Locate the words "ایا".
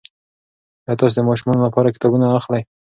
0.85-0.93